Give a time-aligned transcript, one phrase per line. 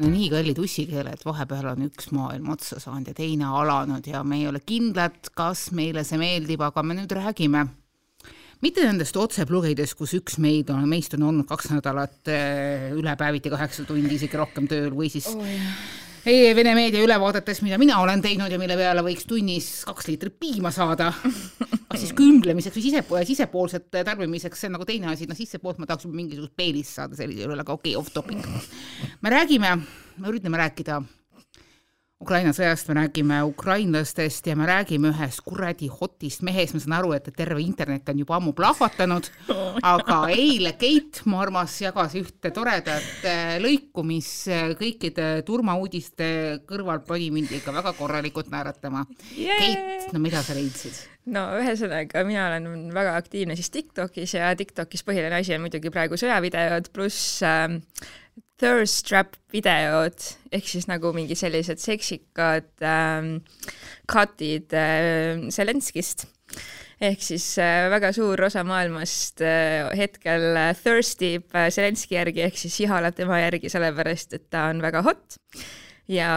[0.00, 4.40] no nii kallid ussikeeled, vahepeal on üks maailm otsa saanud ja teine alanud ja me
[4.40, 7.66] ei ole kindlad, kas meile see meeldib, aga me nüüd räägime
[8.64, 13.86] mitte nendest otseblogidest, kus üks meid on, meist on olnud kaks nädalat eh, ülepäeviti kaheksa
[13.88, 15.44] tundi, isegi rohkem tööl või siis oh.
[16.24, 20.72] Vene meedia ülevaadetes, mida mina olen teinud ja mille peale võiks tunnis kaks liitrit piima
[20.74, 21.08] saada
[21.90, 25.88] kas siis külmlemiseks või sise, sisepoolset tarbimiseks, see on nagu teine asi, no sissepoolt ma
[25.88, 28.44] tahaks mingisugust peelist saada sellisel juhul, aga okei okay,, off topic.
[29.24, 29.72] me räägime,
[30.20, 31.00] me üritame rääkida
[32.20, 37.14] Ukraina sõjast, me räägime ukrainlastest ja me räägime ühest kuradi hotist mehest, ma saan aru,
[37.16, 39.30] et terve internet on juba ammu plahvatanud,
[39.88, 46.28] aga eile Keit Marmas jagas ühte toredat äh, lõiku, mis äh, kõikide turmauudiste
[46.68, 49.06] kõrval pani mind ikka väga korralikult naeratama.
[49.32, 49.64] Yeah..
[49.64, 51.06] Keit, no mida sa leidsid?
[51.32, 56.20] no ühesõnaga, mina olen väga aktiivne siis TikTokis ja TikTokis põhiline asi on muidugi praegu
[56.20, 57.80] sõjavideod pluss äh,
[58.60, 63.40] thirst trap videod ehk siis nagu mingi sellised seksikad ähm,
[64.10, 66.26] cut'id äh, Zelenskist
[67.00, 72.44] ehk siis äh, väga suur osa maailmast äh, hetkel äh, thirst ib äh, Zelenski järgi
[72.48, 75.40] ehk siis ihaleb tema järgi sellepärast, et ta on väga hot
[76.10, 76.30] ja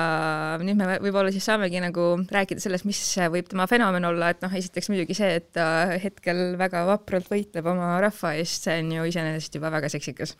[0.61, 3.01] nüüd me võib-olla siis saamegi nagu rääkida sellest, mis
[3.33, 5.67] võib tema fenomen olla, et noh, esiteks muidugi see, et ta
[5.99, 10.37] hetkel väga vapralt võitleb oma rahva eest, see on ju iseenesest juba väga seksikas.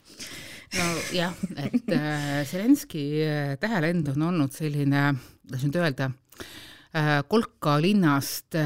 [0.78, 5.14] Nojah, et äh, Zelenski äh, tähelend on olnud selline,
[5.46, 8.58] kuidas nüüd öelda äh,, Kolka linnast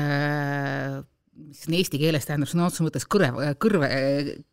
[1.38, 3.90] mis eesti keeles tähendab sõna otseses mõttes kõrve, kõrve,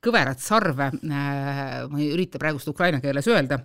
[0.05, 3.63] kõverat sarve ma ei ürita praegu seda ukraina keeles öelda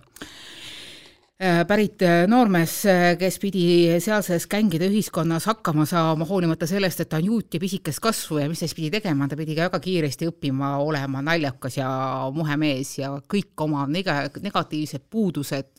[1.40, 3.62] pärit äh, noormees, äh, kes pidi
[4.04, 8.48] sealses gängide ühiskonnas hakkama saama, hoolimata sellest, et ta on juut ja pisikest kasvu ja
[8.50, 11.88] mis ta siis pidi tegema, ta pidi ka väga kiiresti õppima olema naljakas ja
[12.36, 15.72] muhe mees ja kõik oma nega-, negatiivsed puudused,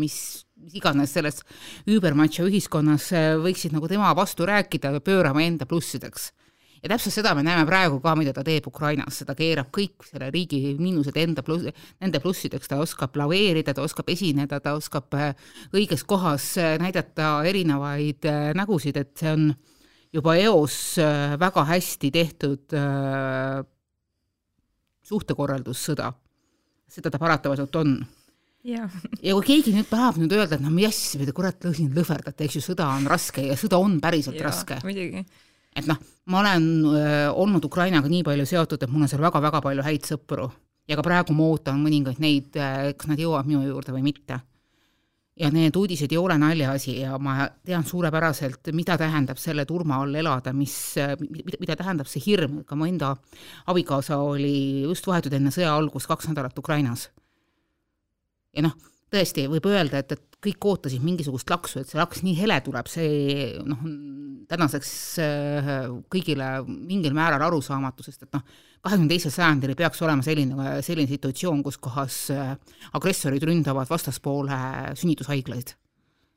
[0.00, 0.16] mis
[0.64, 1.42] mis iganes selles
[1.90, 3.10] üübermacho ühiskonnas
[3.42, 6.30] võiksid nagu tema vastu rääkida, pöörama enda plussideks
[6.84, 10.28] ja täpselt seda me näeme praegu ka, mida ta teeb Ukrainas, ta keerab kõik selle
[10.32, 11.70] riigi miinused enda pluss,
[12.02, 15.32] nende plussideks, ta oskab laveerida, ta oskab esineda, ta oskab äh,
[15.72, 19.46] õiges kohas äh, näidata erinevaid äh, nägusid, et see on
[20.14, 20.74] juba eos
[21.40, 22.74] väga hästi tehtud
[25.02, 26.12] suhtekorraldussõda.
[26.86, 27.96] seda ta paratamatult on
[28.62, 28.84] ja.
[29.18, 32.60] ja kui keegi nüüd tahab nüüd öelda, et no mis asja kurat lõhin lõhverdate, eks
[32.60, 34.78] ju, sõda on raske ja sõda on päriselt ja, raske.
[34.86, 35.24] muidugi
[35.74, 35.98] et noh,
[36.30, 40.06] ma olen öö, olnud Ukrainaga nii palju seotud, et mul on seal väga-väga palju häid
[40.08, 40.48] sõpru
[40.88, 44.40] ja ka praegu ma ootan mõningaid neid, kas nad jõuavad minu juurde või mitte.
[45.34, 50.14] ja need uudised ei ole naljaasi ja ma tean suurepäraselt, mida tähendab selle turma all
[50.14, 53.16] elada, mis, mida, tähendab see hirm, ka mu enda
[53.66, 57.08] abikaasa oli just vahetult enne sõja algust kaks nädalat Ukrainas.
[58.54, 58.76] ja noh,
[59.10, 62.88] tõesti, võib öelda, et, et kõik ootasid mingisugust laksu, et see laks nii hele tuleb,
[62.90, 63.84] see noh,
[64.50, 64.90] tänaseks
[65.22, 65.70] äh,
[66.12, 68.44] kõigile mingil määral arusaamatu, sest et noh,
[68.84, 72.52] kahekümne teisel sajandil ei peaks olema selline, selline situatsioon, kus kohas äh,
[72.98, 74.58] agressorid ründavad vastaspoole
[75.00, 75.74] sünnitushaiglaid.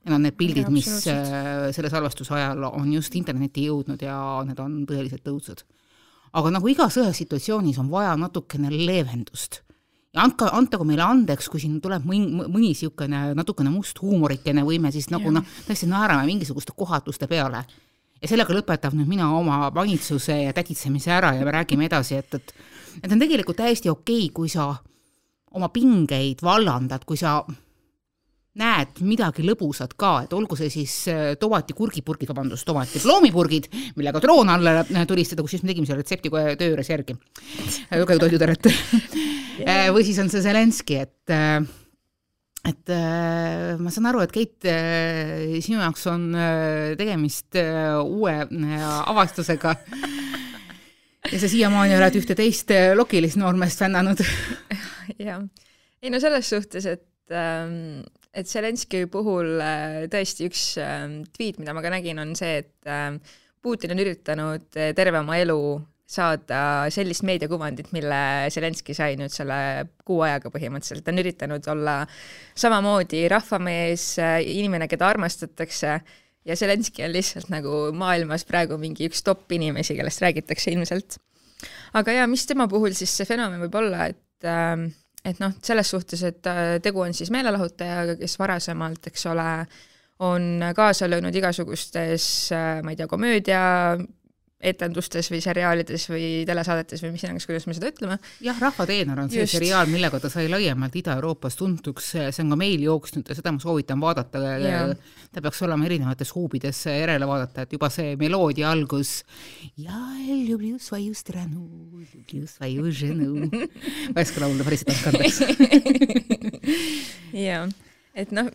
[0.07, 4.59] Need on need pildid, mis äh, selle salvestuse ajal on just internetti jõudnud ja need
[4.63, 5.65] on tõeliselt õudsed.
[6.37, 9.63] aga nagu iga sõjasituatsioonis on vaja natukene leevendust
[10.13, 14.79] ja andke, antagu meile andeks, kui siin tuleb mõni, mõni niisugune natukene must huumorikene või
[14.81, 17.65] me siis nagu noh, tõesti naerame mingisuguste kohatuste peale.
[18.21, 22.33] ja sellega lõpetab nüüd mina oma vanitsuse ja täditsemise ära ja me räägime edasi, et,
[22.33, 22.53] et
[23.03, 24.71] et on tegelikult täiesti okei okay,, kui sa
[25.57, 27.41] oma pingeid vallandad, kui sa
[28.57, 33.69] näed midagi lõbusat ka, et olgu see siis äh, tomati kurgipurgid, vabandust, tomati ploomipurgid,
[33.99, 37.17] millega troon alla tulistada, kusjuures me tegime selle retsepti kohe töö juures järgi.
[37.93, 39.89] lugege toiduteret yeah..
[39.93, 41.59] või siis on see Zelenski, et äh,
[42.67, 44.65] et äh, ma saan aru, et Keit,
[45.63, 46.33] sinu jaoks on
[46.99, 47.55] tegemist
[48.01, 48.33] uue
[49.07, 49.75] avastusega
[51.31, 54.23] ja sa siiamaani oled ühte teist lokilist noormeest fännanud.
[55.29, 55.45] jah,
[56.01, 58.01] ei no selles suhtes, et ähm,
[58.37, 62.89] et Zelenski puhul äh, tõesti üks ähm, tweet, mida ma ka nägin, on see, et
[62.91, 63.21] ähm,
[63.65, 65.59] Putin on üritanud äh, terve oma elu
[66.07, 66.59] saada
[66.93, 68.19] sellist meediakuvandit, mille
[68.53, 69.57] Zelenski sai nüüd selle
[70.07, 71.97] kuu ajaga põhimõtteliselt, ta on üritanud olla
[72.55, 75.97] samamoodi rahvamees, äh, inimene, keda armastatakse,
[76.47, 81.19] ja Zelenski on lihtsalt nagu maailmas praegu mingi üks top inimesi, kellest räägitakse ilmselt.
[81.97, 84.87] aga jaa, mis tema puhul siis see fenomen võib olla, et äh,
[85.25, 89.49] et noh, selles suhtes, et äh, tegu on siis meelelahutajaga, kes varasemalt, eks ole,
[90.25, 93.61] on kaasa löönud igasugustes, äh, ma ei tea, komöödia
[94.57, 98.17] etendustes või seriaalides või telesaadetes või mis iganes, kuidas me seda ütleme.
[98.41, 99.53] jah, Rahvateenor on see Just.
[99.53, 103.61] seriaal, millega ta sai laiemalt Ida-Euroopas tuntuks, see on ka meil jooksnud ja seda ma
[103.61, 104.41] soovitan vaadata.
[105.31, 109.19] ta peaks olema erinevates huubides järele vaadata, et juba see meloodia algus.
[114.17, 115.37] peaks ka laulda päriselt andeks andeks.
[117.45, 117.69] jah,
[118.17, 118.49] et noh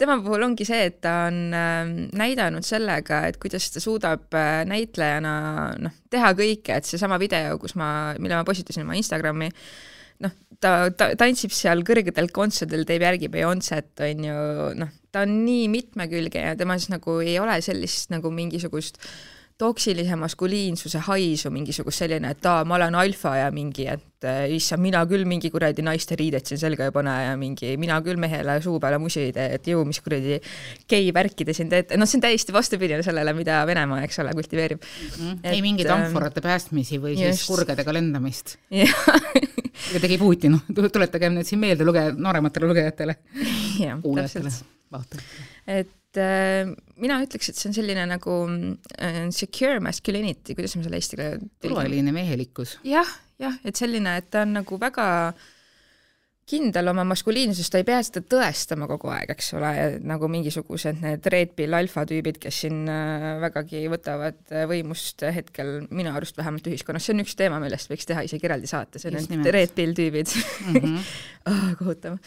[0.00, 1.80] tema puhul ongi see, et ta on äh,
[2.18, 5.34] näidanud sellega, et kuidas ta suudab äh, näitlejana
[5.82, 9.50] noh, teha kõike, et seesama video, kus ma, mille ma postitasin oma Instagrami,
[10.24, 14.40] noh, ta, ta tantsib seal kõrgetel kontserdil, teeb järgi Beyonce't, on ju,
[14.80, 19.14] noh, ta on nii mitmekülge ja temas nagu ei ole sellist nagu mingisugust äh,
[19.62, 24.82] toksilise maskuliinsuse haisu, mingisugust selline, et aa, ma olen alfa ja mingi, et äh, issand,
[24.82, 28.58] mina küll mingi kuradi naiste riidet siin selga ei pane ja mingi, mina küll mehele
[28.64, 30.40] suu peale musi ei tee, et jõu, mis kuradi
[30.90, 34.82] gei-värki te siin teete, noh, see on täiesti vastupidine sellele, mida Venemaa, eks ole, kultiveerib
[34.82, 35.14] mm.
[35.14, 35.40] -hmm.
[35.44, 37.42] Et, ei mingeid ähm, amforate päästmisi või just.
[37.44, 38.56] siis kurgedega lendamist.
[38.72, 43.18] ja tegi Putin, tuletagem nüüd siin meelde luge-, noorematele lugejatele,
[44.04, 44.54] kuulajatele,
[44.90, 45.50] vaatajatele.
[45.66, 48.36] et et mina ütleks, et see on selline nagu
[48.98, 53.00] äh, secure masculinity, kuidas ma selle eesti keele turvaline mehelikkus ja,.
[53.00, 53.16] jah,
[53.48, 55.06] jah, et selline, et ta on nagu väga
[56.52, 59.72] kindel oma maskuliinsuses, ta ei pea seda tõestama kogu aeg, eks ole,
[60.04, 65.86] nagu mingisugused need Red Pill alfa tüübid, kes siin äh, vägagi võtavad äh, võimust hetkel
[65.94, 69.14] minu arust vähemalt ühiskonnas, see on üks teema, millest võiks teha isegi eraldi saate, see
[69.14, 70.80] on need Red Pill tüübid mm.
[70.80, 71.12] -hmm.
[71.52, 72.18] oh, kohutav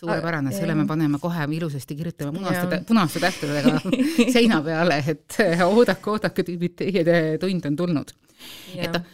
[0.00, 3.80] suurepärane, selle me paneme kohe ilusasti, kirjutame punaste, punaste tähtedega
[4.34, 8.12] seina peale, et oodake, oodake, tüübid, teie tund on tulnud.
[8.76, 9.08] et noh,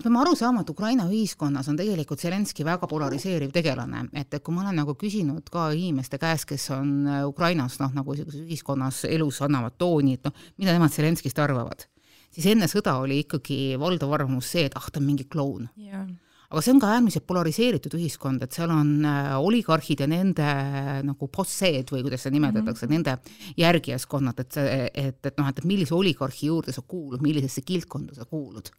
[0.00, 4.56] peame aru saama, et Ukraina ühiskonnas on tegelikult Zelenskõi väga polariseeriv tegelane, et, et kui
[4.56, 9.04] ma olen nagu küsinud ka inimeste käest, kes on äh, Ukrainas noh, nagu niisuguses ühiskonnas
[9.10, 11.84] elus annavad tooni, et noh, mida nemad Zelenskist arvavad,
[12.32, 15.68] siis enne sõda oli ikkagi valdav arvamus see, et ah, ta on mingi kloun.
[15.76, 16.08] Yeah
[16.50, 20.88] aga see on ka äärmiselt polariseeritud ühiskond, et seal on äh, oligarhid ja nende äh,
[21.06, 22.96] nagu posseed või kuidas seda nimetatakse mm, -hmm.
[22.96, 28.18] nende järgijaskonnad, et see, et, et noh, et, millise oligarhi juurde sa kuulud, millisesse kildkonda
[28.18, 28.70] sa kuulud.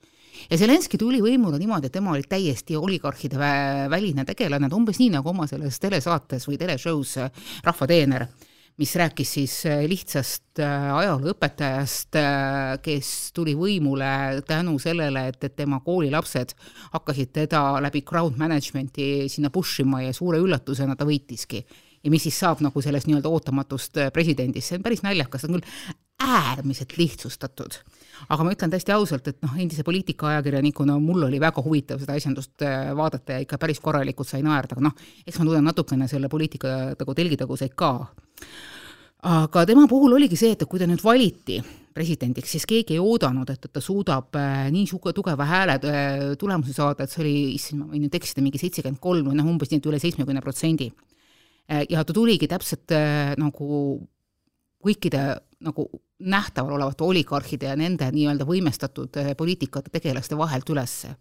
[0.50, 3.40] ja Zelenskõi tuli võimule niimoodi, et tema oli täiesti oligarhide
[3.90, 7.32] väline tegelane, umbes nii nagu oma selles telesaates või teleshow's äh,
[7.64, 8.28] Rahvateener
[8.78, 15.56] mis rääkis siis äh, lihtsast äh, ajalooõpetajast, äh, kes tuli võimule tänu sellele, et, et
[15.56, 16.56] tema koolilapsed
[16.96, 21.66] hakkasid teda läbi crowd management'i sinna push ima ja suure üllatusena ta võitiski.
[22.04, 25.60] ja mis siis saab nagu sellest nii-öelda ootamatust presidendist, see on päris naljakas, see on
[25.60, 25.68] küll
[26.22, 27.78] äärmiselt lihtsustatud.
[28.30, 32.66] aga ma ütlen täiesti ausalt, et noh, endise poliitikaajakirjanikuna mul oli väga huvitav seda asjandust
[32.96, 36.94] vaadata ja ikka päris korralikult sai naerda, aga noh, eks ma tunnen natukene selle poliitika
[36.98, 37.94] nagu telgitaguseid ka
[39.22, 41.60] aga tema puhul oligi see, et kui ta nüüd valiti
[41.94, 46.24] presidendiks, siis keegi ei oodanud, et, et ta suudab äh, nii suure tugeva hääle äh,
[46.40, 49.50] tulemuse saada, et see oli, issand, ma võin nüüd eksida, mingi seitsekümmend kolm või noh,
[49.52, 50.92] umbes nii, et üle seitsmekümne protsendi.
[51.68, 52.96] Äh, ja ta tuligi täpselt
[53.42, 53.82] nagu
[54.82, 55.26] kõikide
[55.62, 55.86] nagu
[56.32, 61.12] nähtaval olevate oligarhide ja nende nii-öelda võimestatud poliitikate tegelaste vahelt ülesse.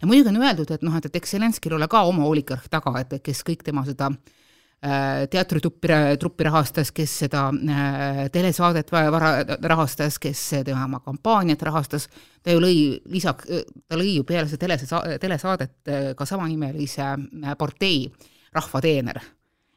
[0.00, 2.96] ja muidugi on öeldud, et noh, et, et eks Zelenskil ole ka oma oligarh taga,
[3.04, 4.43] et kes kõik tema seda äh,
[4.84, 5.88] Äh, teatritruppi,
[6.20, 9.30] truppi rahastas, kes seda äh, telesaadet vara,
[9.64, 12.04] rahastas, kes tema kampaaniat rahastas,
[12.44, 12.74] ta ju lõi
[13.14, 13.48] lisaks,
[13.88, 17.14] ta lõi ju peale seda telesa-, telesaadet äh, ka samanimelise
[17.56, 18.10] partei
[18.52, 19.22] Rahvateener.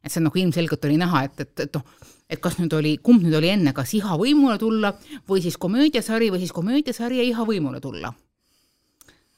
[0.03, 3.23] et see nagu ilmselgelt oli näha, et, et, et noh, et kas nüüd oli, kumb
[3.23, 4.91] nüüd oli enne, kas Iha võimule tulla
[5.29, 8.11] või siis komöödiasari või siis komöödiasari ja Iha võimule tulla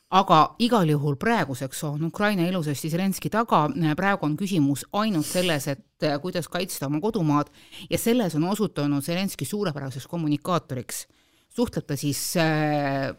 [0.09, 6.05] aga igal juhul praeguseks on Ukraina ilusasti Zelenski taga, praegu on küsimus ainult selles, et
[6.05, 7.51] äh, kuidas kaitsta oma kodumaad.
[7.89, 11.07] Ja selles on osutunud Zelenski suurepäraseks kommunikaatoriks.
[11.49, 13.15] suhtleb ta siis äh,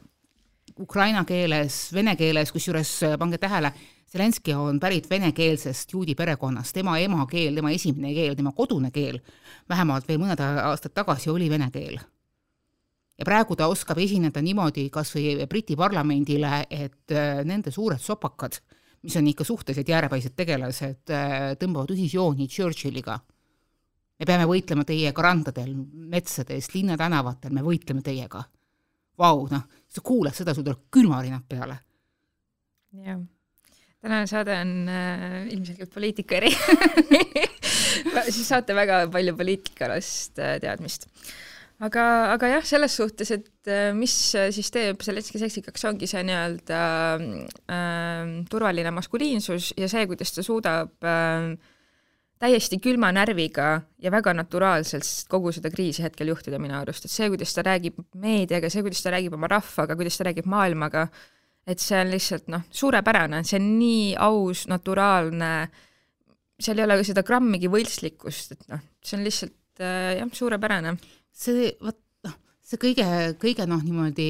[0.78, 3.72] ukraina keeles, vene keeles, kusjuures äh, pange tähele,
[4.10, 9.20] Zelenski on pärit venekeelsest juudi perekonnast, tema emakeel, tema esimene keel, tema kodune keel,
[9.68, 12.00] vähemalt veel mõned aastad tagasi oli vene keel
[13.20, 18.56] ja praegu ta oskab esineda niimoodi kas või Briti parlamendile, et äh, nende suured sopakad,
[19.04, 23.18] mis on ikka suhteliselt jäärepäised tegelased, äh, tõmbavad ühisjooni Churchilliga.
[24.20, 25.74] me peame võitlema teiega randadel,
[26.12, 28.42] metsades, linnatänavatel, me võitleme teiega.
[29.18, 31.78] Vau, noh, sa kuulad seda, sul tuleb külmarinad peale.
[33.04, 33.20] jah
[34.00, 36.48] tänane saade on äh, ilmselgelt poliitika eri
[38.34, 41.04] siis saate väga palju poliitikalast äh, teadmist
[41.86, 46.22] aga, aga jah, selles suhtes, et äh, mis äh, siis teeb Zelenski seksikaks, ongi see
[46.28, 46.80] nii-öelda
[47.18, 51.54] äh, turvaline maskuliinsus ja see, kuidas ta suudab äh,
[52.40, 57.28] täiesti külma närviga ja väga naturaalselt kogu seda kriisi hetkel juhtida minu arust, et see,
[57.32, 61.06] kuidas ta räägib meediaga, see, kuidas ta räägib oma rahvaga, kuidas ta räägib maailmaga,
[61.68, 65.52] et see on lihtsalt noh, suurepärane, see on nii aus, naturaalne,
[66.60, 70.96] seal ei ole seda grammigi võltslikkust, et noh, see on lihtsalt äh, jah, suurepärane.
[71.32, 71.98] See, vot
[72.70, 73.06] see kõige,
[73.40, 74.26] kõige noh, niimoodi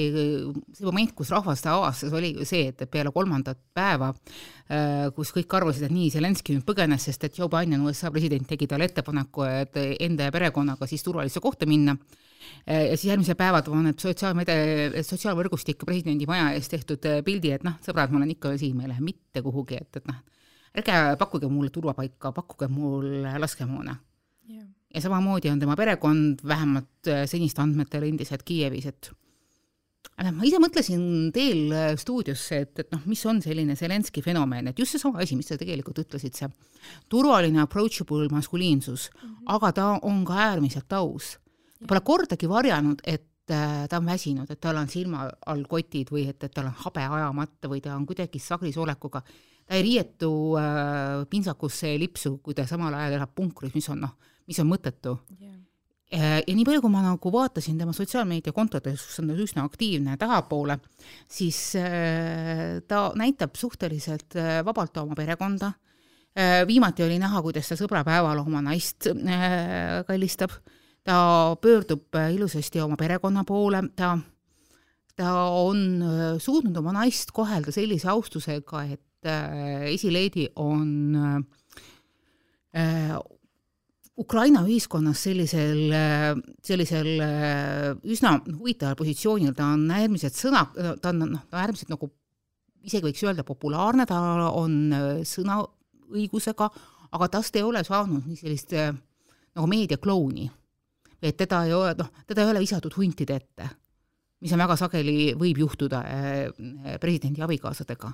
[0.72, 4.10] see moment, kus rahvas ta avastas, oli ju see, et, peale kolmandat päeva,
[4.72, 8.48] äh, kus kõik arvasid, et nii, Zelenskõi nüüd põgenes, sest et Joe Biden, USA president,
[8.48, 9.76] tegi talle ettepaneku, et
[10.06, 11.96] enda ja perekonnaga siis turvalisse kohta minna,
[12.64, 17.66] äh, ja siis järgmisel päeval paneb sotsiaalmeedia, sotsiaalvõrgustik presidendi maja ees tehtud äh, pildi, et
[17.66, 20.24] noh, sõbrad, ma olen ikka siin, ma ei lähe mitte kuhugi, et, et noh,
[20.80, 24.00] ärge pakkuge mulle turvapaika, pakkuge mulle laskemoona.
[24.48, 29.12] Yeah ja samamoodi on tema perekond vähemalt äh, seniste andmetel endiselt Kiievis, et
[30.20, 31.02] ma ise mõtlesin
[31.34, 35.38] teel äh, stuudiosse, et, et noh, mis on selline Zelenski fenomen, et just seesama asi,
[35.38, 36.50] mis sa tegelikult ütlesid, see
[37.12, 39.50] turvaline approachable maskuliinsus mm, -hmm.
[39.56, 41.38] aga ta on ka äärmiselt aus.
[41.88, 46.28] pole kordagi varjanud, et äh, ta on väsinud, et tal on silma all kotid või
[46.28, 49.22] et, et tal on habe ajamata või ta on kuidagi sagrisolekuga.
[49.70, 54.00] Ta ei riietu äh, pintsakusse ja lipsu, kui ta samal ajal elab punkris, mis on
[54.02, 54.16] noh,
[54.50, 55.14] mis on mõttetu.
[55.38, 56.40] Yeah..
[56.42, 60.80] ja nii palju, kui ma nagu vaatasin tema sotsiaalmeediakontodes, kus on ta üsna aktiivne tagapoole,
[61.30, 65.70] siis äh, ta näitab suhteliselt äh, vabalt oma perekonda.
[66.34, 69.06] Äh, viimati oli näha, kuidas ta sõbrapäeval oma naist
[70.08, 70.56] kallistab,
[71.06, 71.20] ta
[71.62, 74.16] pöördub ilusasti oma perekonna poole, ta
[75.20, 76.00] ta on
[76.40, 81.14] suutnud oma naist kohelda sellise austusega, et esileedi on
[84.20, 85.92] Ukraina ühiskonnas sellisel,
[86.62, 87.08] sellisel
[88.04, 92.10] üsna huvitaval positsioonil, ta on äärmiselt sõna, ta on noh, äärmiselt nagu
[92.84, 94.20] isegi võiks öelda populaarne, ta
[94.56, 94.92] on
[95.28, 96.70] sõnaõigusega,
[97.16, 100.50] aga tast ei ole saanud nii sellist nagu meediaklouni.
[101.22, 103.68] et teda ei ole, noh, teda ei ole visatud huntide ette,
[104.40, 106.04] mis on väga sageli, võib juhtuda
[107.00, 108.12] presidendi abikaasadega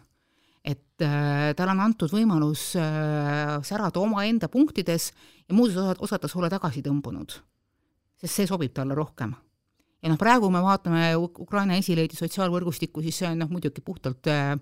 [0.66, 5.12] et äh, talle on antud võimalus äh, särada omaenda punktides
[5.46, 7.36] ja muudes osad, osades olla tagasi tõmbunud,
[8.18, 9.34] sest see sobib talle rohkem.
[10.02, 14.56] ja noh, praegu me vaatame Ukraina esileidi sotsiaalvõrgustikku, siis see on noh, muidugi puhtalt äh,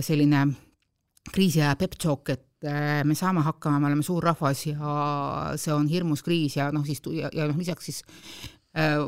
[0.00, 0.46] selline
[1.32, 6.22] kriisiaja pep-talk, et äh, me saame hakkama, me oleme suur rahvas ja see on hirmus
[6.22, 8.02] kriis ja noh, siis ja, ja noh, lisaks siis
[8.78, 9.02] äh,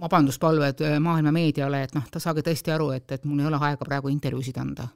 [0.00, 3.58] vabanduspalved äh, maailma meediale, et noh, ta saage tõesti aru, et, et mul ei ole
[3.58, 4.92] aega praegu intervjuusid anda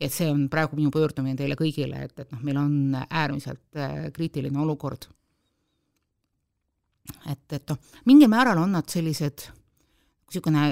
[0.00, 4.08] et see on praegu minu pöördumine teile kõigile, et, et noh, meil on äärmiselt äh,
[4.16, 5.06] kriitiline olukord.
[7.28, 7.78] et, et noh,
[8.08, 9.48] mingil määral on nad sellised,
[10.30, 10.66] niisugune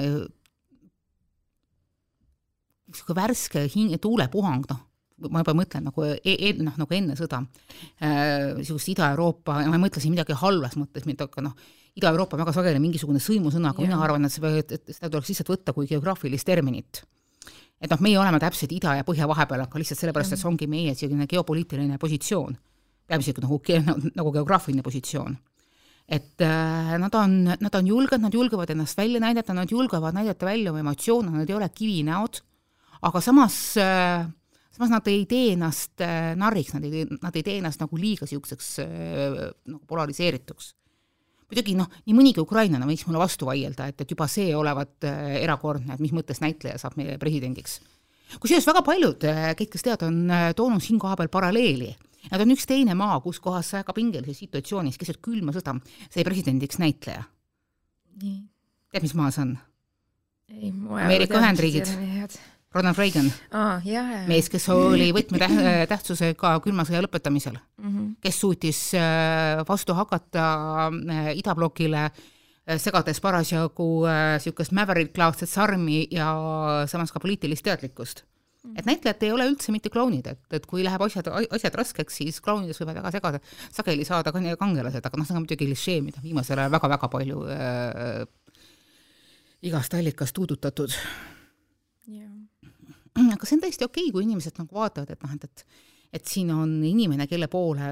[2.89, 4.85] niisugune värske hing-, tuulepuhang, noh,
[5.29, 7.43] ma juba mõtlen nagu e-, e noh, nagu enne sõda
[8.01, 11.69] äh,, niisugust Ida-Euroopa, ma ei mõtle siin midagi halvas mõttes, mida aga noh,
[11.99, 15.53] Ida-Euroopa on väga sageli mingisugune sõimusõna, aga mina arvan, et seda, et seda tuleks lihtsalt
[15.53, 17.03] võtta kui geograafilist terminit
[17.79, 20.67] et noh, meie oleme täpselt ida ja põhja vahepeal, aga lihtsalt sellepärast, et see ongi
[20.67, 22.57] meie selline geopoliitiline positsioon,
[23.07, 23.61] peamiselt nagu,
[24.19, 25.37] nagu geograafiline positsioon.
[26.09, 30.45] et äh, nad on, nad on julged, nad julgevad ennast välja näidata, nad julgevad näidata
[30.45, 32.41] välja oma emotsioone, nad ei ole kivinäod,
[33.05, 34.25] aga samas äh,
[34.73, 38.25] samas nad ei tee ennast äh, narriks, nad ei, nad ei tee ennast nagu liiga
[38.25, 39.39] niisuguseks äh,
[39.69, 40.73] nagu polariseerituks
[41.49, 45.39] muidugi noh, nii mõnigi ukrainlane võiks mulle vastu vaielda, et, et juba see olevat äh,
[45.43, 47.79] erakordne, et mis mõttes näitleja saab meie presidendiks.
[48.39, 51.95] kusjuures väga paljud, äh, kõik, kes teavad, on äh, toonud siin kohapeal paralleeli.
[52.29, 55.77] Nad on üks teine maa, kus kohas väga pingelises situatsioonis keset külma sõda
[56.11, 57.23] sai presidendiks näitleja.
[58.19, 59.57] tead, mis maa see on?
[60.99, 61.91] Ameerika Ühendriigid
[62.73, 63.81] Ronald Reagan ah,,
[64.29, 68.09] mees, kes oli võtmetähtsusega külma sõja lõpetamisel mm, -hmm.
[68.21, 70.43] kes suutis äh, vastu hakata
[70.89, 76.29] äh, idablokile, äh, segades parasjagu niisugust mäverikklaadset sarmi ja
[76.85, 78.69] samas ka poliitilist teadlikkust mm.
[78.69, 78.79] -hmm.
[78.79, 82.37] et näitlejad ei ole üldse mitte klounid, et, et kui läheb asjad, asjad raskeks, siis
[82.41, 86.21] klounides võivad väga segada, sageli saada ka kangelased, aga noh, see on muidugi klišee, mida
[86.21, 88.23] viimasel ajal väga-väga palju äh,
[89.61, 90.93] igast allikast tuudutatud
[93.35, 96.25] aga see on täiesti okei okay,, kui inimesed nagu vaatavad, et noh, et, et et
[96.25, 97.89] siin on inimene, kelle poole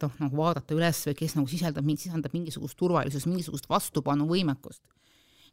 [0.00, 4.82] noh, nagu vaadata üles või kes nagu sisaldab, sisaldab mingisugust turvalisust, mingisugust vastupanuvõimekust.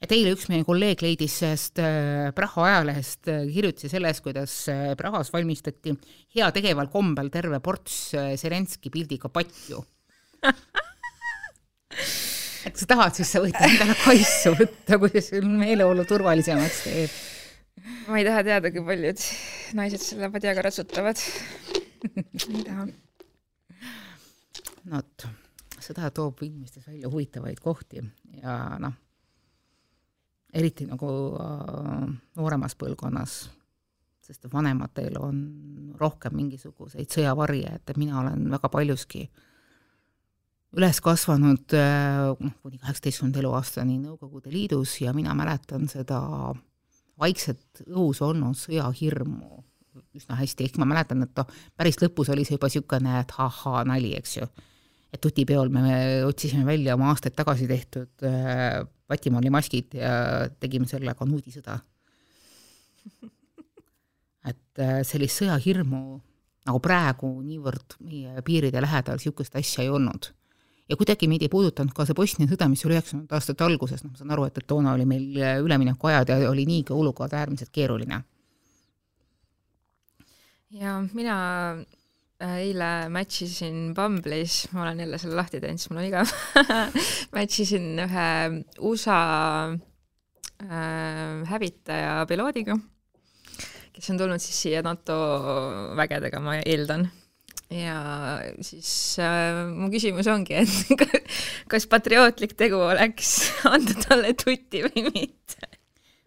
[0.03, 4.95] et eile üks meie kolleeg leidis sellest äh, Praha ajalehest äh, kirjutisi sellest, kuidas äh,
[4.99, 5.95] Prahas valmistati
[6.35, 9.83] heategeval kombel terve ports Zelenski pildiga patju
[12.65, 16.83] et kui sa tahad, siis sa võid endale kaisu võtta, kui see sul meeleolu turvalisemaks
[16.87, 17.23] teeb
[18.07, 19.23] ma ei taha teada, kui paljud
[19.77, 21.21] naised selle padjaga ratsutavad
[22.11, 22.85] ei taha.
[24.85, 25.27] no vot,
[25.81, 28.03] sõda toob inimestes välja huvitavaid kohti
[28.41, 28.93] ja noh,
[30.55, 31.09] eriti nagu
[31.41, 32.05] äh,
[32.37, 33.39] nooremas põlvkonnas,
[34.25, 35.41] sest vanematel on
[35.99, 39.25] rohkem mingisuguseid sõjavarje, et mina olen väga paljuski
[40.75, 46.19] üles kasvanud noh, kuni kaheksateistkümnenda eluaastani Nõukogude Liidus ja mina mäletan seda
[47.19, 49.63] vaikset õhus olnud sõjahirmu
[50.15, 53.83] üsna hästi, ehk ma mäletan, et noh, päris lõpus oli see juba niisugune, et ahhaa,
[53.87, 54.47] nali, eks ju.
[55.13, 61.27] et tutipeol me otsisime välja oma aastaid tagasi tehtud äh, patimalli maskid ja tegime sellega
[61.27, 61.79] nuudisõda.
[64.51, 66.01] et äh, sellist sõjahirmu
[66.65, 70.31] nagu praegu niivõrd meie piiride lähedal niisugust asja ei olnud.
[70.89, 74.13] Ja kuidagi meid ei puudutanud ka see Bosnia sõda, mis oli üheksakümnendate aastate alguses, noh,
[74.13, 78.21] ma saan aru, et, et toona oli meil üleminekuajad ja oli niigi olukord äärmiselt keeruline.
[80.75, 81.35] Ja mina
[82.43, 86.33] äh, eile match isin Bumble'is, ma olen jälle selle lahti teinud, sest mul on igav.
[87.35, 88.25] Match isin ühe
[88.83, 89.19] USA
[89.71, 92.75] äh, hävitaja piloodiga,
[93.95, 95.15] kes on tulnud siis siia NATO
[95.95, 97.07] vägedega, ma eeldan.
[97.75, 97.99] Ja
[98.63, 98.89] siis
[99.21, 101.05] äh, mu küsimus ongi, et
[101.71, 103.37] kas patriootlik tegu oleks
[103.73, 105.71] anda talle tutti või mitte?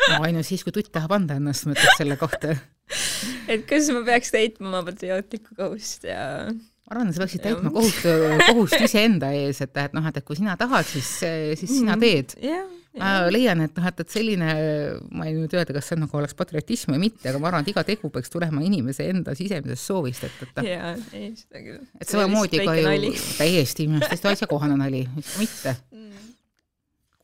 [0.09, 2.55] no ainult siis, kui tutt tahab anda ennast, ma ütleks selle kohta
[3.53, 8.05] et kas ma peaks täitma oma patriootlikku kohust ja ma arvan, sa peaksid täitma kohust,
[8.49, 12.05] kohust iseenda ees, et, et noh, et, et kui sina tahad, siis, siis sina mhm.
[12.05, 12.69] teed yeah,.
[12.99, 14.49] Ma leian, et noh, et, et selline,
[15.15, 17.73] ma ei nüüd öelda, kas see nagu oleks patriotism või mitte, aga ma arvan, et
[17.73, 21.81] iga tegu peaks tulema inimese enda sisemisest soovist, et, et yeah,, ei seda küll.
[22.01, 26.29] et samamoodi ka ju täiesti minu arust täiesti asjakohane nali, miks ka mitte mm.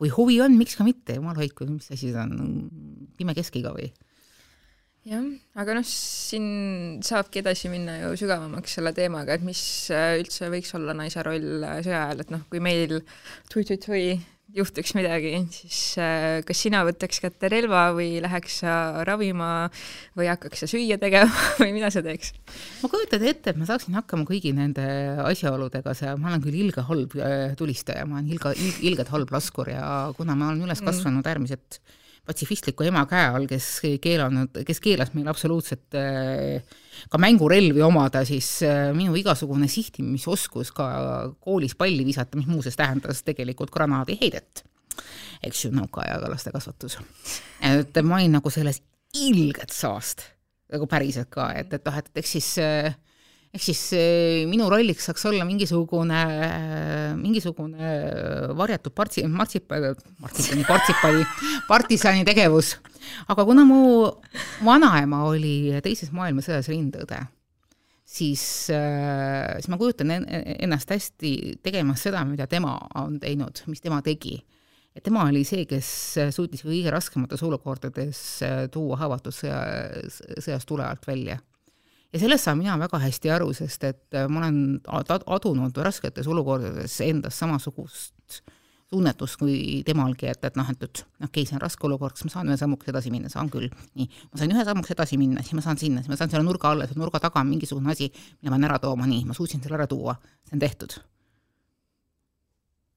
[0.00, 2.34] kui huvi on, miks ka mitte, jumal hoidku, mis asi see on,
[3.18, 3.90] pime keskiga või?
[5.08, 5.24] jah,
[5.60, 6.46] aga noh, siin
[7.04, 9.60] saabki edasi minna ju sügavamaks selle teemaga, et mis
[9.92, 13.00] üldse võiks olla naise roll sõja ajal, et noh, kui meil
[13.52, 14.06] tui-tui-tui
[14.54, 18.74] juhtuks midagi, siis äh, kas sina võtaks kätte relva või läheks sa
[19.06, 19.68] ravima
[20.18, 22.32] või hakkaks sa süüa tegema või mida sa teeks?
[22.82, 24.86] ma kujutan ette, et ma saaksin hakkama kõigi nende
[25.24, 27.18] asjaoludega, see, ma olen küll ilge halb
[27.58, 28.54] tulistaja, ma olen ilge,
[28.86, 29.84] ilgelt halb laskur ja
[30.16, 30.90] kuna ma olen üles mm.
[30.92, 31.80] kasvanud äärmiselt
[32.24, 33.68] patsifistliku ema käe all, kes
[34.02, 36.62] keelanud, kes keelas meil absoluutselt äh,
[37.10, 40.88] ka mängurelvi omada, siis äh, minu igasugune sihtimisoskus ka
[41.40, 44.64] koolis palli visata, mis muuseas tähendas tegelikult granaadiheidet,
[45.44, 46.98] eks ju, nõukaajaga laste kasvatus.
[47.60, 48.82] et ma olin nagu selles
[49.14, 50.26] ilget saast,
[50.72, 52.94] nagu päriselt ka, et, et noh, et eks siis äh,
[53.54, 56.22] ehk siis eh, minu rolliks saaks olla mingisugune,
[57.20, 57.92] mingisugune
[58.58, 59.78] varjatud partsi-, martsipa-,
[60.22, 61.28] martsipani, partsipani,
[61.68, 62.74] partisani tegevus.
[63.28, 63.84] aga kuna mu
[64.66, 67.20] vanaema oli teises maailmasõjas rindeõde,
[68.02, 68.42] siis,
[68.74, 74.40] eh, siis ma kujutan ennast hästi tegemas seda, mida tema on teinud, mis tema tegi.
[74.94, 75.88] et tema oli see, kes
[76.34, 79.62] suutis kõige raskemates olukordades eh, tuua haavatud sõja,
[80.42, 81.38] sõjast tule alt välja
[82.14, 87.00] ja sellest saan mina väga hästi aru, sest et äh, ma olen adunud rasketes olukordades
[87.04, 88.44] endas samasugust
[88.94, 92.26] tunnetust kui temalgi, et, et noh, et, et okei okay,, see on raske olukord, kas
[92.28, 93.70] ma saan ühe sammukese edasi minna, saan küll.
[93.98, 96.46] nii, ma sain ühe sammukese edasi minna, siis ma saan sinna, siis ma saan selle
[96.46, 99.36] nurga alla, seal nurga taga on mingisugune asi, mille ma pean ära tooma, nii, ma
[99.36, 100.14] suutsin selle ära tuua,
[100.46, 100.98] see on tehtud.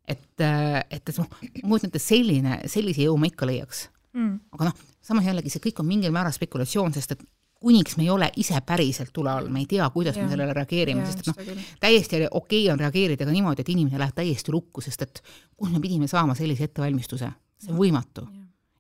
[0.08, 1.32] et, äh, et, et noh,
[1.64, 3.88] ma kujutan ette, selline, sellise jõu ma ikka leiaks.
[4.18, 4.38] Mm..
[4.56, 7.26] aga noh, samas jällegi see kõik on mingil määral spekulatsioon, sest et
[7.60, 10.24] kuniks me ei ole ise päriselt tule all, me ei tea, kuidas ja.
[10.24, 14.02] me sellele reageerime, sest et noh, täiesti okei okay on reageerida ka niimoodi, et inimene
[14.02, 15.22] läheb täiesti lukku, sest et
[15.56, 17.32] kus me pidime saama sellise ettevalmistuse,
[17.64, 18.28] see on võimatu.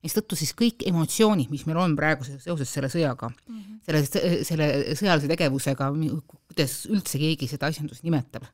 [0.04, 3.80] ja seetõttu siis kõik emotsioonid, mis meil on praegu seoses selle sõjaga mm, -hmm.
[3.88, 5.90] selle, selle sõjalise tegevusega,
[6.30, 8.46] kuidas üldse keegi seda asjandust nimetab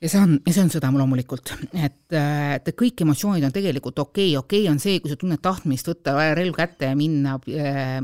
[0.00, 4.30] ja see on, ja see on sõda loomulikult, et, et kõik emotsioonid on tegelikult okei.
[4.36, 7.36] Okay., okei okay on see, kui sa tunned tahtmist võtta relv kätte ja minna,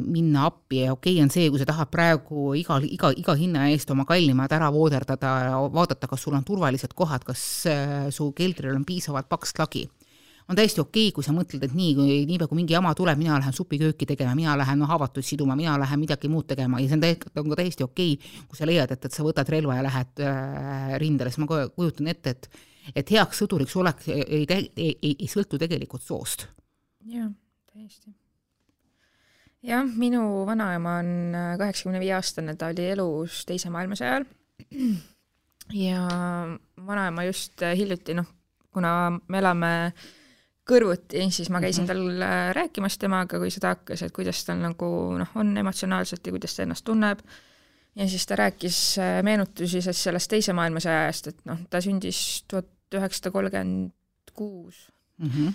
[0.02, 0.82] minna appi.
[0.84, 4.06] Ja okei okay on see, kui sa tahad praegu iga, iga, iga hinna eest oma
[4.08, 7.44] kallimad ära vooderdada ja vaadata, kas sul on turvalised kohad, kas
[8.14, 9.86] su keldril on piisavalt paks lagi
[10.48, 13.18] on täiesti okei okay,, kui sa mõtled, et nii, kui niipea kui mingi jama tuleb,
[13.20, 16.90] mina lähen supikööki tegema, mina lähen no, haavatuid siduma, mina lähen midagi muud tegema ja
[16.90, 19.48] see on tegelikult, on ka täiesti okei okay,, kui sa leiad, et, et sa võtad
[19.54, 22.50] relva ja lähed äh, rindele, siis ma kujutan ette, et
[22.92, 26.46] et heaks sõduriks olek ei, ei, ei, ei sõltu tegelikult soost.
[27.08, 27.30] jah,
[27.72, 28.12] täiesti.
[29.64, 34.28] jah, minu vanaema on äh, kaheksakümne viie aastane, ta oli elus Teise maailmasõja ajal
[35.86, 36.04] ja
[36.84, 38.28] vanaema just äh, hiljuti, noh,
[38.74, 40.04] kuna me elame äh,
[40.68, 41.92] kõrvuti, siis ma käisin -hmm.
[41.92, 44.86] tal äh, rääkimas temaga, kui sõda hakkas, et kuidas tal nagu
[45.18, 47.20] noh, on emotsionaalselt ja kuidas ta ennast tunneb.
[47.94, 52.44] ja siis ta rääkis äh, meenutusi siis sellest Teise maailmasõja ajast, et noh, ta sündis
[52.48, 53.92] tuhat üheksasada kolmkümmend
[54.34, 54.88] kuus.
[55.18, 55.48] Mhm.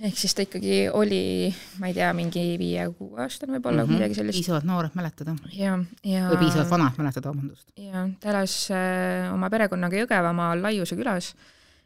[0.00, 3.98] ehk siis ta ikkagi oli, ma ei tea, mingi viie-kuueaastane võib-olla mm, -hmm.
[3.98, 4.38] midagi sellist.
[4.38, 5.36] piisavalt noor, et mäletada.
[5.52, 7.66] ja, ja või piisavalt vana, et mäletada, vabandust.
[7.76, 11.34] ja ta elas äh, oma perekonnaga Jõgevamaal Laiuse külas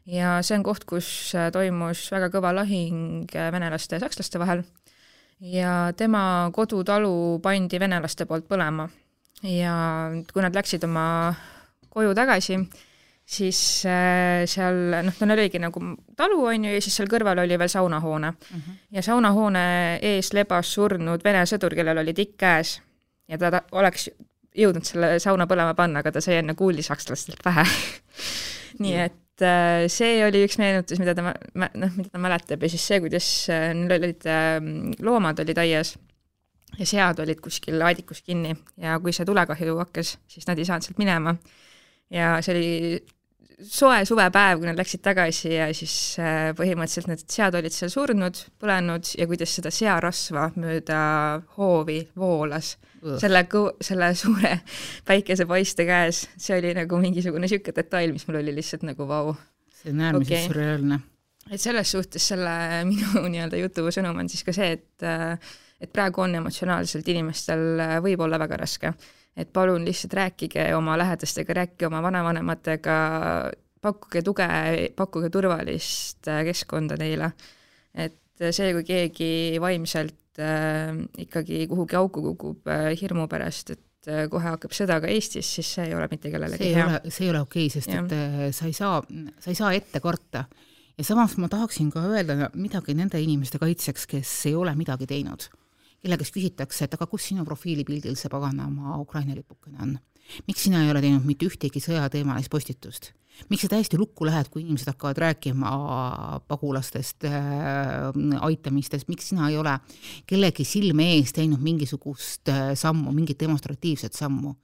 [0.05, 4.63] ja see on koht, kus äh, toimus väga kõva lahing äh, venelaste ja sakslaste vahel
[5.39, 8.87] ja tema kodutalu pandi venelaste poolt põlema.
[9.43, 9.75] ja
[10.31, 11.33] kui nad läksid oma
[11.89, 12.57] koju tagasi,
[13.25, 15.81] siis äh, seal noh, tal oligi nagu
[16.15, 18.61] talu, on ju, ja siis seal kõrval oli veel saunahoone mm.
[18.61, 18.79] -hmm.
[18.91, 19.65] ja saunahoone
[20.01, 22.79] ees lebas surnud vene sõdur, kellel oli tikk käes
[23.27, 24.09] ja ta, ta oleks
[24.55, 27.65] jõudnud selle sauna põlema panna, aga ta sai enne kuuli sakslastelt pähe
[28.83, 32.85] nii et äh, see oli üks meenutus, mida ta, noh, mida ta mäletab ja siis
[32.87, 35.95] see, kuidas äh, neil olid ähm, loomad olid aias
[36.79, 40.87] ja sead olid kuskil aedikus kinni ja kui see tulekahju hakkas, siis nad ei saanud
[40.87, 41.35] sealt minema.
[42.13, 43.14] ja see oli
[43.63, 48.39] soe suvepäev, kui nad läksid tagasi ja siis äh, põhimõtteliselt need sead olid seal surnud,
[48.61, 50.99] põlenud ja kuidas seda searasva mööda
[51.57, 53.15] hoovi voolas uh.
[53.21, 53.45] selle
[53.85, 54.53] selle suure
[55.09, 59.35] päikesepaiste käes, see oli nagu mingisugune niisugune detail, mis mul oli lihtsalt nagu vau.
[59.81, 60.47] see on äärmiselt okay.
[60.49, 61.01] sürreaalne.
[61.51, 62.55] et selles suhtes selle
[62.91, 67.79] minu nii-öelda jutu sõnum on siis ka see, et äh, et praegu on emotsionaalselt inimestel
[67.79, 68.95] äh, võib olla väga raske
[69.35, 72.97] et palun lihtsalt rääkige oma lähedastega, rääkige oma vanavanematega,
[73.81, 74.47] pakkuge tuge,
[74.95, 77.31] pakkuge turvalist äh, keskkonda neile.
[77.93, 80.95] et see, kui keegi vaimselt äh,
[81.25, 85.73] ikkagi kuhugi auku kukub äh, hirmu pärast, et äh, kohe hakkab sõda ka Eestis, siis
[85.77, 87.01] see ei ole mitte kellelegi hea.
[87.09, 88.05] see ei ole okei okay,, sest ja.
[88.05, 89.01] et äh, sa ei saa,
[89.39, 90.45] sa ei saa ette karta.
[90.95, 95.49] ja samas ma tahaksin ka öelda midagi nende inimeste kaitseks, kes ei ole midagi teinud
[96.05, 99.95] kelle käest küsitakse, et aga kus sinu profiilipildil see paganama Ukraina lipukene on?
[100.47, 103.11] miks sina ei ole teinud mitte ühtegi sõjateemalist postitust?
[103.49, 105.71] miks sa täiesti lukku lähed, kui inimesed hakkavad rääkima
[106.47, 108.13] pagulastest äh,,
[108.47, 109.75] aitamistest, miks sina ei ole
[110.29, 114.55] kellegi silme ees teinud mingisugust äh, sammu, mingit demonstratiivset sammu?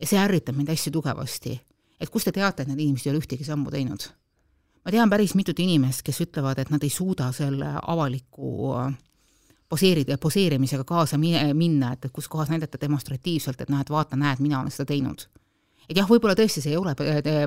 [0.00, 1.56] ja see ärritab mind hästi tugevasti.
[2.00, 4.10] et kust te teate, et need inimesed ei ole ühtegi sammu teinud?
[4.84, 8.94] ma tean päris mitut inimest, kes ütlevad, et nad ei suuda selle avaliku äh,
[9.68, 14.40] poseerida, poseerimisega kaasa minna, et, et kus kohas näidata demonstratiivselt, et noh, et vaata, näed,
[14.44, 15.26] mina olen seda teinud.
[15.88, 16.94] et jah, võib-olla tõesti see ei ole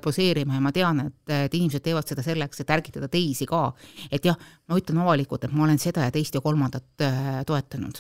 [0.04, 3.74] poseerima ja ma tean, et, et inimesed teevad seda selleks, et ärgitada teisi ka.
[4.12, 8.00] et jah, ma ütlen avalikult, et ma olen seda ja teist ja kolmandat äh, toetanud.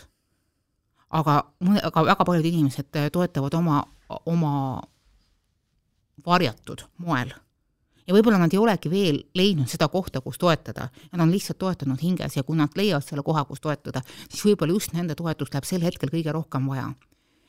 [1.09, 1.41] aga,
[1.83, 3.83] aga väga paljud inimesed toetavad oma,
[4.25, 4.55] oma
[6.25, 7.31] varjatud moel
[8.09, 12.01] ja võib-olla nad ei olegi veel leidnud seda kohta, kus toetada, nad on lihtsalt toetanud
[12.01, 15.67] hinges ja kui nad leiavad selle koha, kus toetada, siis võib-olla just nende toetust läheb
[15.69, 16.89] sel hetkel kõige rohkem vaja.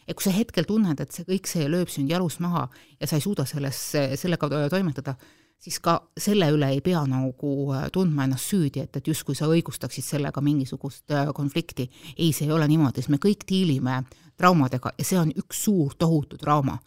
[0.07, 2.69] ja kui sa hetkel tunned, et see kõik see lööb sind jalust maha
[3.01, 3.79] ja sa ei suuda selles,
[4.21, 5.15] sellega toimetada,
[5.61, 9.49] siis ka selle üle ei pea nagu äh, tundma ennast süüdi, et, et justkui sa
[9.49, 11.89] õigustaksid sellega mingisugust äh, konflikti.
[12.19, 14.03] ei, see ei ole niimoodi, sest me kõik diilime
[14.37, 16.79] traumadega ja see on üks suur tohutu trauma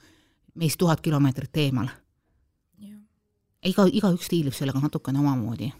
[0.54, 1.90] meist tuhat kilomeetrit eemal
[3.70, 5.72] iga, igaüks diilib sellega natukene omamoodi.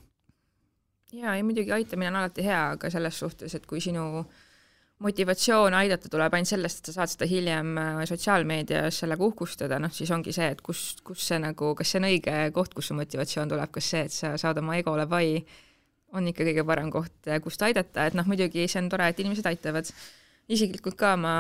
[1.14, 4.26] jaa, ja muidugi aitamine on alati hea, aga selles suhtes, et kui sinu
[5.04, 9.94] motivatsioon aidata tuleb ainult sellest, et sa saad seda hiljem äh, sotsiaalmeedias sellega uhkustada, noh
[9.94, 12.98] siis ongi see, et kus, kus see nagu, kas see on õige koht, kus su
[12.98, 15.38] motivatsioon tuleb, kas see, et sa saad oma egole vai,
[16.14, 19.24] on ikka kõige parem koht, äh, kust aidata, et noh, muidugi see on tore, et
[19.24, 19.94] inimesed aitavad.
[20.52, 21.36] isiklikult ka ma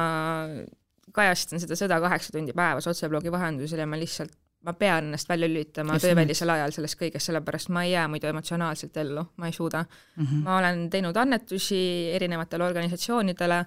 [1.13, 4.31] kajastan seda sõda kaheksa tundi päevas otseblogi vahendusel ja ma lihtsalt
[4.63, 8.97] ma pean ennast välja lülitama töövälisel ajal sellest kõigest, sellepärast ma ei jää muidu emotsionaalselt
[9.01, 10.25] ellu, ma ei suuda mm.
[10.25, 10.43] -hmm.
[10.45, 11.79] ma olen teinud annetusi
[12.15, 13.59] erinevatele organisatsioonidele,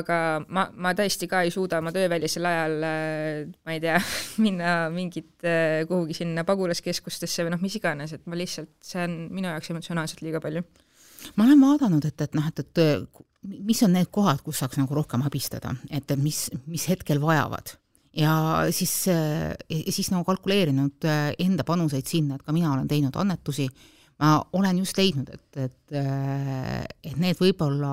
[0.00, 3.98] aga ma, ma tõesti ka ei suuda oma töövälisel ajal, äh, ma ei tea,
[4.46, 9.16] minna mingit äh, kuhugi sinna pagulaskeskustesse või noh, mis iganes, et ma lihtsalt, see on
[9.30, 10.62] minu jaoks emotsionaalselt liiga palju.
[11.34, 14.94] ma olen vaadanud, et, et noh, et, et mis on need kohad, kus saaks nagu
[14.94, 17.74] rohkem abistada, et mis, mis hetkel vajavad
[18.16, 18.34] ja
[18.74, 23.66] siis, ja siis nagu kalkuleerinud äh, enda panuseid sinna, et ka mina olen teinud annetusi,
[24.22, 27.92] ma olen just leidnud, et, et, äh, et need võib-olla,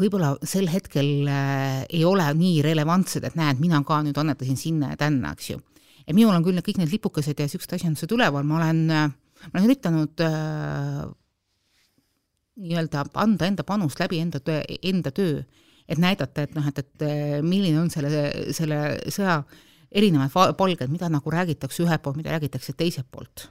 [0.00, 5.00] võib-olla sel hetkel ei ole nii relevantsed, et näed, mina ka nüüd annetasin sinna ja
[5.00, 5.60] tänna, eks ju.
[6.06, 9.68] et minul on küll kõik need lipukesed ja niisugused asjandused üleval, ma olen, ma olen
[9.68, 11.06] üritanud äh,
[12.56, 15.42] nii-öelda anda enda panust läbi enda töö, enda töö
[15.88, 18.10] et näidata, et noh, et, et eh, milline on selle,
[18.56, 18.80] selle
[19.12, 19.40] sõja
[19.96, 23.50] erinevad palged, mida nagu räägitakse ühelt poolt, mida räägitakse teiselt poolt.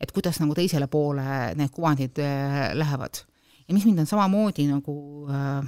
[0.00, 3.24] et kuidas nagu teisele poole need kuvandid äh, lähevad.
[3.68, 5.64] ja mis mind on samamoodi nagu äh,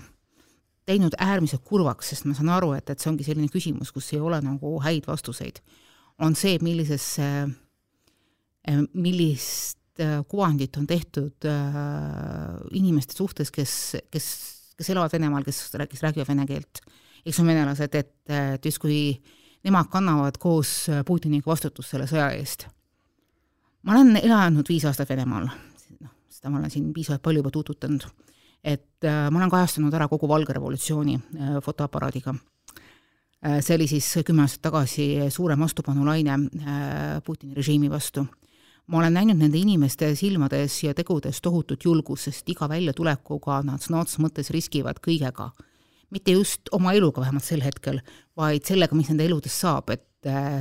[0.86, 4.20] teinud äärmiselt kurvaks, sest ma saan aru, et, et see ongi selline küsimus, kus ei
[4.20, 5.58] ole nagu häid vastuseid,
[6.22, 7.26] on see, millisesse,
[8.94, 9.80] millist
[10.28, 11.46] kuvandit on tehtud
[12.76, 13.74] inimeste suhtes, kes,
[14.12, 14.28] kes,
[14.76, 16.82] kes elavad Venemaal, kes, kes räägivad vene keelt,
[17.26, 19.00] eks on venelased, et, et justkui
[19.66, 22.68] nemad kannavad koos Putiniga vastutust selle sõja eest.
[23.82, 25.48] ma olen elanud viis aastat Venemaal,
[26.00, 28.08] noh, seda ma olen siin piisavalt palju juba tutvutanud
[28.66, 32.34] et äh, ma olen kajastanud ära kogu Valge revolutsiooni äh, fotoaparaadiga.
[33.46, 36.38] Äh, see oli siis kümme aastat tagasi suurem vastupanulaine
[37.24, 38.26] Putini režiimi vastu.
[38.86, 44.04] Ma olen näinud nende inimeste silmades ja tegudes tohutut julgust, sest iga väljatulekuga nad sõna
[44.04, 45.50] otseses mõttes riskivad kõigega.
[46.10, 48.00] mitte just oma eluga vähemalt sel hetkel,
[48.36, 50.06] vaid sellega, mis nende eludest saab, et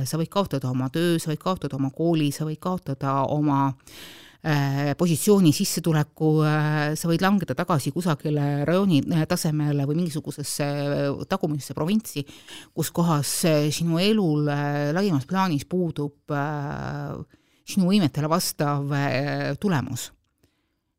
[0.04, 4.26] sa võid kaotada oma töö, sa võid kaotada oma kooli, sa võid kaotada oma äh,
[4.46, 10.66] Äh, positsiooni, sissetuleku, äh, sa võid langeda tagasi kusagile rajooni äh, tasemele või mingisugusesse
[11.26, 12.22] tagumisse provintsi,
[12.70, 13.32] kus kohas
[13.74, 16.30] sinu elul laiemas plaanis puudub
[17.66, 18.92] sinu võimetele vastav
[19.60, 20.12] tulemus.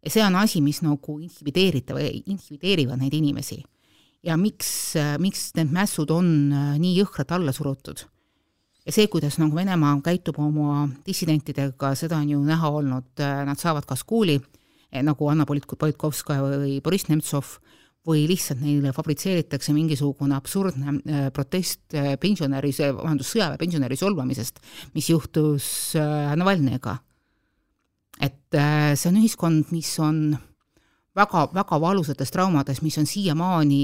[0.03, 3.61] ja see on asi, mis nagu intimideeritab, intimideerivad neid inimesi.
[4.23, 6.29] ja miks, miks need mässud on
[6.79, 8.03] nii jõhkralt alla surutud
[8.87, 13.85] ja see, kuidas nagu Venemaa käitub oma dissidentidega, seda on ju näha olnud, nad saavad
[13.87, 14.39] kas kuuli,
[14.91, 17.57] eh, nagu Anna Politkovskaja või Boriss Nemtsov,
[18.07, 24.61] või lihtsalt neile fabritseeritakse mingisugune absurdne eh, protest eh, pensionäri, vabandust, sõjaväepensionäri solvamisest,
[24.95, 26.97] mis juhtus Navalnõiga.
[28.21, 28.55] et
[28.97, 30.37] see on ühiskond, mis on
[31.17, 33.81] väga, väga valusates traumades, mis on siiamaani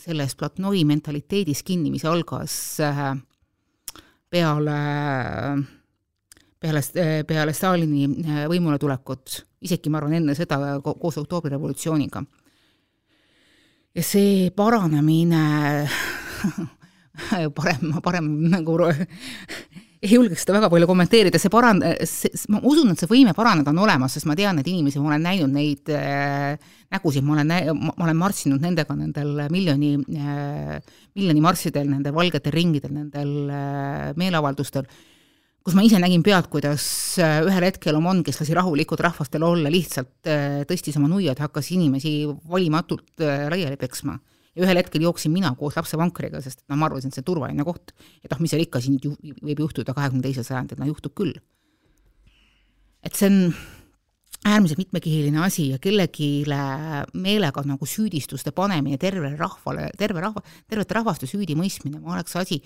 [0.00, 3.14] selles platnoi mentaliteedis kinni, mis algas äh,
[4.30, 4.78] peale,
[6.60, 6.84] peale,
[7.28, 12.24] peale Stalini äh, võimule tulekut, isegi ma arvan, enne seda koos oktoobrirevolutsiooniga.
[13.94, 15.44] Ja see paranemine
[17.58, 18.78] parem, parem nagu
[20.04, 21.80] ei julgeks seda väga palju kommenteerida, see paran-,
[22.52, 25.24] ma usun, et see võime paraneda on olemas, sest ma tean neid inimesi, ma olen
[25.24, 26.58] näinud neid äh,
[26.92, 30.76] nägusid, ma olen nä-, ma olen marssinud nendega nendel miljoni äh,,
[31.16, 34.90] miljoni marssidel, nendel valgetel ringidel, nendel äh, meeleavaldustel,
[35.64, 36.84] kus ma ise nägin pealt, kuidas
[37.22, 41.70] äh, ühel hetkel Omon, kes lasi rahulikult rahvastel olla, lihtsalt äh, tõstis oma nuiad, hakkas
[41.72, 42.18] inimesi
[42.50, 44.18] valimatult äh, laiali peksma
[44.54, 47.66] ja ühel hetkel jooksin mina koos lapsevankriga, sest noh, ma arvasin, et see on turvaline
[47.66, 47.94] koht.
[48.22, 51.32] et noh, mis seal ikka siin ju, võib juhtuda kahekümne teisel sajandil, no juhtub küll.
[53.02, 53.40] et see on
[54.44, 56.44] äärmiselt mitmekihiline asi ja kellelegi
[57.14, 62.60] meelega nagu süüdistuste panemine tervele rahvale, terve rahva, tervete rahvaste süüdimõistmine oleks asi,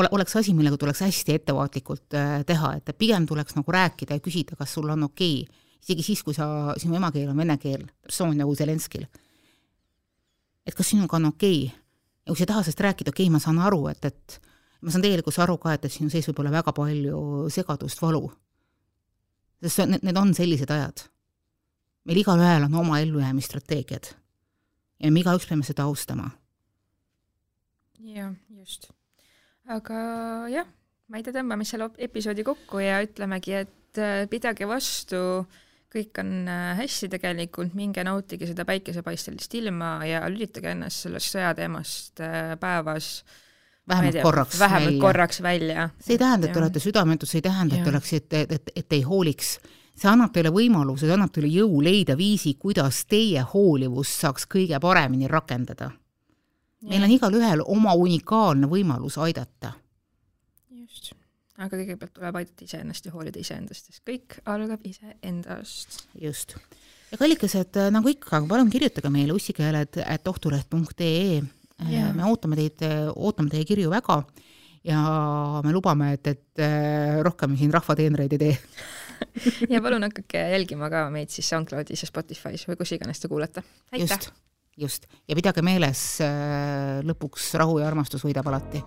[0.00, 4.58] oleks asi, millega tuleks hästi ettevaatlikult äh, teha, et pigem tuleks nagu rääkida ja küsida,
[4.58, 6.46] kas sul on okei okay., isegi siis, kui sa,
[6.78, 9.06] sinu emakeel on vene keel, samamoodi nagu Zelenskil
[10.66, 11.80] et kas sinuga on okei okay.
[12.26, 14.38] ja kui sa ei taha sellest rääkida, okei okay,, ma saan aru, et, et
[14.84, 18.28] ma saan tegelikult aru ka, et, et sinu sees võib olla väga palju segadust, valu.
[19.62, 21.06] Sest need, need on sellised ajad.
[22.08, 24.12] meil igalühel on oma ellujäämisstrateegiad
[25.00, 26.30] ja me igaüks peame seda austama.
[28.00, 28.90] jah, just.
[29.68, 30.04] aga
[30.52, 30.68] jah,
[31.10, 35.58] Maide, tõmbame selle episoodi kokku ja ütlemegi, et äh, pidage vastu äh,
[35.90, 42.22] kõik on äh, hästi tegelikult, minge nautige seda päikesepaistelist ilma ja lülitage ennast sellest sõjateemast
[42.24, 43.20] äh, päevas
[43.88, 45.00] vähemalt tea, korraks vähemalt välja.
[45.00, 45.88] korraks välja.
[46.00, 48.72] see ei tähenda, et te olete südametud, see ei tähenda, et te oleksite, et, et,
[48.76, 49.58] et ei hooliks.
[49.96, 54.80] see annab teile võimaluse, see annab teile jõu leida viisi, kuidas teie hoolivust saaks kõige
[54.80, 55.90] paremini rakendada.
[56.82, 59.74] meil on igalühel oma unikaalne võimalus aidata
[61.60, 66.04] aga kõigepealt tuleb aidata iseennast ja hoolida iseendast, sest kõik algab iseendast.
[66.20, 66.56] just.
[67.10, 71.42] ja kallikesed, nagu ikka, palun kirjutage meile ussikeeled, et ohtuleht.ee.
[71.86, 74.20] Äh, me ootame teid, äh, ootame teie kirju väga
[74.86, 75.00] ja
[75.64, 76.62] me lubame, et, et
[77.24, 78.54] rohkem siin rahvateenreid ei tee
[79.74, 83.64] ja palun hakake jälgima ka meid siis SoundCloudis ja Spotify's või kus iganes te kuulete.
[84.00, 84.30] just,
[84.80, 85.04] just.
[85.28, 86.04] ja pidage meeles,
[87.04, 88.80] lõpuks rahu ja armastus võidab alati